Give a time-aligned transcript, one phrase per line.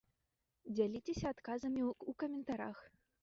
[0.77, 2.77] Дзяліцеся адказамі ў каментарах!